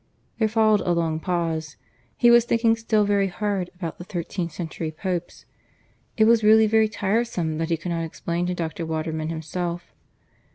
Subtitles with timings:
[0.39, 1.77] There followed a long pause.
[2.17, 5.45] He was thinking still very hard about the thirteenth century Popes.
[6.17, 8.83] It was really very tiresome that he could not explain to Dr.
[8.83, 9.93] Waterman himself.